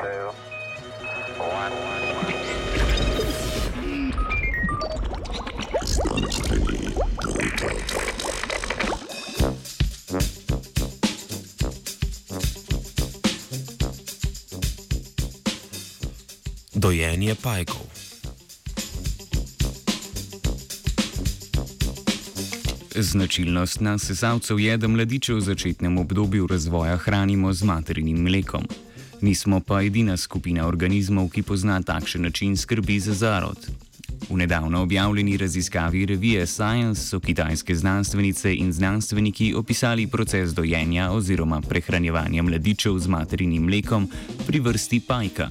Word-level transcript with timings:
two, 0.00 0.32
one. 1.38 1.72
Dojenje 16.74 17.34
pajkov. 17.42 17.76
Značilnost 22.94 23.80
nas 23.80 24.02
sesalcev 24.02 24.60
je, 24.60 24.76
da 24.76 24.88
mladiče 24.88 25.34
v 25.34 25.40
začetnem 25.40 25.98
obdobju 25.98 26.46
razvoja 26.46 26.96
hranimo 26.96 27.52
z 27.52 27.62
materinim 27.62 28.22
mlekom. 28.22 28.64
Nismo 29.20 29.60
pa 29.60 29.82
edina 29.82 30.16
skupina 30.16 30.66
organizmov, 30.66 31.28
ki 31.28 31.42
pozna 31.42 31.82
takšen 31.82 32.22
način 32.22 32.56
skrbi 32.56 33.00
za 33.00 33.14
zarod. 33.14 33.68
V 34.30 34.36
nedavno 34.36 34.82
objavljeni 34.82 35.36
raziskavi 35.36 36.06
revije 36.06 36.46
Science 36.46 37.02
so 37.02 37.20
kitajske 37.20 37.74
znanstvenice 37.74 38.54
in 38.54 38.72
znanstveniki 38.72 39.54
opisali 39.54 40.06
proces 40.06 40.54
dojenja 40.54 41.10
oziroma 41.10 41.60
prehranjevanja 41.60 42.42
mladičev 42.42 42.98
z 42.98 43.08
materinim 43.08 43.62
mlekom 43.62 44.08
pri 44.46 44.60
vrsti 44.60 45.00
pajka. 45.00 45.50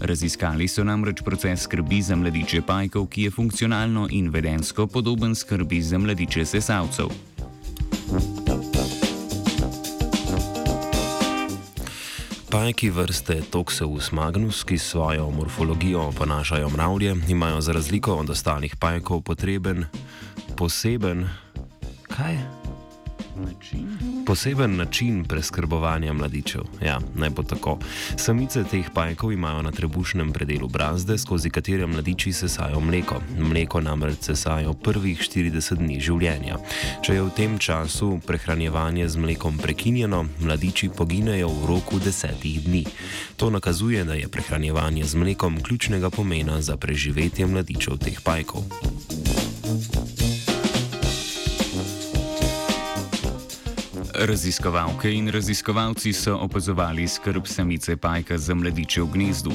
Raziskali 0.00 0.68
so 0.68 0.84
namreč 0.84 1.22
proces 1.24 1.60
skrbi 1.60 2.02
za 2.02 2.16
mladiče 2.16 2.62
pajkov, 2.62 3.06
ki 3.06 3.22
je 3.22 3.30
funkcionalno 3.30 4.08
in 4.10 4.30
vedensko 4.30 4.86
podoben 4.86 5.34
skrbi 5.34 5.82
za 5.82 5.98
mladiče 5.98 6.44
sesalcev. 6.44 7.08
Pajki 12.48 12.88
vrste 12.90 13.42
Toxeus 13.52 14.08
magnus, 14.12 14.64
ki 14.64 14.78
s 14.78 14.90
svojo 14.90 15.30
morfologijo 15.30 16.00
oponašajo 16.08 16.68
mravlje, 16.68 17.16
imajo 17.28 17.60
za 17.60 17.72
razliko 17.72 18.14
od 18.14 18.30
ostalih 18.30 18.76
pajkov 18.76 19.20
potreben, 19.20 19.84
poseben, 20.56 21.28
kaj? 22.08 22.38
Poseben 24.26 24.76
način 24.76 25.24
preskrbovanja 25.24 26.12
mladičev. 26.12 26.62
Ja, 26.82 27.00
naj 27.14 27.30
bo 27.30 27.42
tako. 27.42 27.78
Samice 28.16 28.64
teh 28.64 28.90
pajkov 28.94 29.32
imajo 29.32 29.62
na 29.62 29.70
trebušnem 29.70 30.32
predelu 30.32 30.68
brazde, 30.68 31.18
skozi 31.18 31.50
katere 31.50 31.86
mladiči 31.86 32.32
sesajo 32.32 32.80
mleko. 32.80 33.20
Mleko 33.38 33.80
namreč 33.80 34.18
sesajo 34.20 34.74
prvih 34.74 35.20
40 35.20 35.74
dni 35.74 36.00
življenja. 36.00 36.58
Če 37.02 37.14
je 37.14 37.22
v 37.22 37.34
tem 37.36 37.58
času 37.58 38.20
prehranjevanje 38.26 39.08
z 39.08 39.16
mlekom 39.16 39.58
prekinjeno, 39.58 40.26
mladiči 40.40 40.88
poginejo 40.88 41.48
v 41.48 41.66
roku 41.66 41.98
desetih 41.98 42.62
dni. 42.64 42.84
To 43.36 43.50
nakazuje, 43.50 44.04
da 44.04 44.14
je 44.14 44.28
prehranjevanje 44.28 45.04
z 45.04 45.14
mlekom 45.14 45.62
ključnega 45.62 46.10
pomena 46.10 46.60
za 46.62 46.76
preživetje 46.76 47.46
mladičev 47.46 47.98
teh 47.98 48.20
pajkov. 48.20 49.47
Raziskovalke 54.20 55.10
in 55.10 55.30
raziskovalci 55.30 56.12
so 56.12 56.36
opazovali 56.36 57.08
skrb 57.08 57.46
samice 57.46 57.96
pajka 57.96 58.38
za 58.38 58.54
mladiče 58.54 59.02
v 59.02 59.06
gnezdu. 59.12 59.52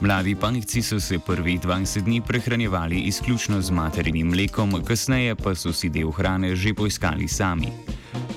Mladi 0.00 0.34
pajci 0.34 0.82
so 0.82 1.00
se 1.00 1.18
prvih 1.18 1.60
20 1.60 2.04
dni 2.04 2.20
prehranjevali 2.20 3.00
izključno 3.00 3.60
z 3.60 3.70
materinim 3.70 4.28
mlekom, 4.28 4.84
kasneje 4.84 5.34
pa 5.34 5.54
so 5.54 5.72
si 5.72 5.88
del 5.88 6.10
hrane 6.10 6.56
že 6.56 6.74
poiskali 6.74 7.28
sami. 7.28 7.68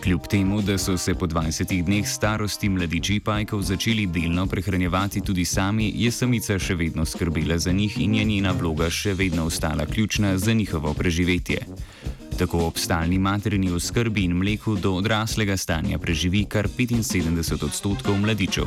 Kljub 0.03 0.27
temu, 0.27 0.61
da 0.61 0.77
so 0.77 0.97
se 0.97 1.13
po 1.13 1.27
20 1.27 1.83
dneh 1.83 2.07
starosti 2.07 2.69
mladiči 2.69 3.19
pajkov 3.19 3.61
začeli 3.61 4.05
delno 4.07 4.47
prehranjevati 4.47 5.21
tudi 5.21 5.45
sami, 5.45 5.91
je 5.95 6.11
samica 6.11 6.59
še 6.59 6.75
vedno 6.75 7.05
skrbela 7.05 7.57
za 7.57 7.71
njih 7.71 7.99
in 7.99 8.15
je 8.15 8.23
njena 8.23 8.51
vloga 8.51 8.89
še 8.89 9.13
vedno 9.13 9.45
ostala 9.45 9.85
ključna 9.85 10.37
za 10.37 10.53
njihovo 10.53 10.93
preživetje. 10.93 11.59
Tako 12.37 12.67
ob 12.67 12.77
stalni 12.77 13.19
materini 13.19 13.71
oskrbi 13.71 14.23
in 14.23 14.33
mleku 14.37 14.75
do 14.75 14.93
odraslega 14.93 15.57
stanja 15.57 15.97
preživi 15.97 16.45
kar 16.45 16.67
75 16.67 17.65
odstotkov 17.65 18.17
mladičev. 18.17 18.65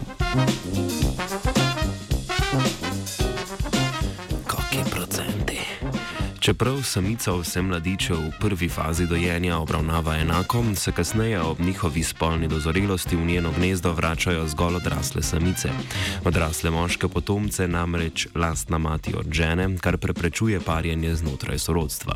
Čeprav 6.40 6.82
samica 6.82 7.32
vse 7.36 7.62
mladiče 7.62 8.14
v 8.14 8.30
prvi 8.40 8.68
fazi 8.68 9.06
dojenja 9.06 9.58
obravnava 9.58 10.16
enako, 10.16 10.64
se 10.74 10.92
kasneje 10.92 11.40
ob 11.40 11.60
njihovi 11.60 12.02
spolni 12.02 12.48
dozorelosti 12.48 13.16
v 13.16 13.26
njeno 13.26 13.52
gnezdo 13.56 13.92
vračajo 13.92 14.48
zgolj 14.48 14.76
odrasle 14.76 15.22
samice. 15.22 15.68
Odrasle 16.24 16.70
moške 16.70 17.08
potomce 17.08 17.68
namreč 17.68 18.26
lastna 18.34 18.78
mati 18.78 19.14
odžene, 19.16 19.78
kar 19.80 19.98
preprečuje 19.98 20.60
parjenje 20.60 21.14
znotraj 21.14 21.58
sorodstva. 21.58 22.14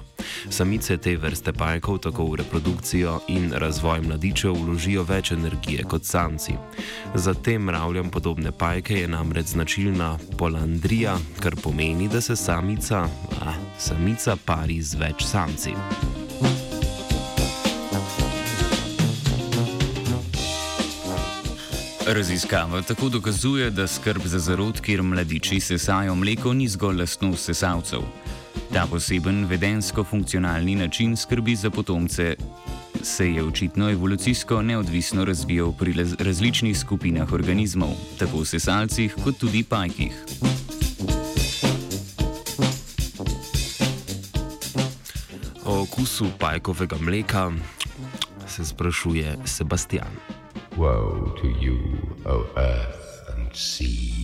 Samice 0.51 0.97
te 0.97 1.17
vrste 1.17 1.53
pajkov 1.53 1.99
tako 1.99 2.25
v 2.25 2.37
reprodukcijo 2.37 3.21
in 3.29 3.53
razvoj 3.53 4.01
mladičev 4.01 4.53
vložijo 4.53 5.03
več 5.03 5.33
energije 5.33 5.85
kot 5.85 6.05
samci. 6.05 6.53
Za 7.15 7.35
tem 7.35 7.63
mravljam 7.63 8.11
podobne 8.11 8.53
pajke 8.53 8.95
je 8.95 9.09
namreč 9.09 9.47
značilna 9.47 10.19
polandrija, 10.39 11.19
kar 11.41 11.57
pomeni, 11.63 12.09
da 12.09 12.21
se 12.21 12.37
samica, 12.37 13.09
a, 13.45 13.53
samica 14.15 14.37
pari 14.37 14.79
z 14.83 14.95
več 14.95 15.25
samci. 15.27 15.73
Raziskava 22.07 22.83
tako 22.83 23.09
dokazuje, 23.09 23.71
da 23.71 23.87
skrb 23.87 24.27
za 24.27 24.39
zarod, 24.39 24.81
kjer 24.81 25.03
mladiči 25.03 25.59
sesajo 25.61 26.15
mleko, 26.15 26.53
ni 26.53 26.69
zgolj 26.69 27.01
lastnost 27.01 27.51
sesalcev. 27.51 28.05
Ta 28.73 28.87
poseben 28.87 29.47
vedensko-funkcionalni 29.51 30.77
način 30.77 31.17
skrbi 31.17 31.57
za 31.57 31.71
potomce 31.71 32.37
se 33.03 33.31
je 33.33 33.43
očitno 33.45 33.91
evolucijsko 33.91 34.63
neodvisno 34.63 35.25
razvijal 35.25 35.73
pri 35.73 35.95
različnih 36.19 36.79
skupinah 36.79 37.33
organizmov, 37.33 37.97
tako 38.19 38.45
v 38.45 38.47
sesalcih 38.47 39.17
kot 39.25 39.39
tudi 39.39 39.65
pajkih. 39.65 40.64
O 45.65 45.81
okusu 45.83 46.27
pajkovega 46.39 46.97
mleka 47.01 47.53
se 48.47 48.65
sprašuje 48.65 49.37
Sebastian. 49.45 50.13
Woe 50.77 51.41
to 51.41 51.47
you, 51.61 51.79
O 52.25 52.45
earth 52.57 53.31
and 53.37 53.49
sea. 53.55 54.15